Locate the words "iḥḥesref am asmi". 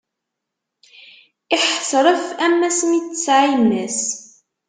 1.55-2.95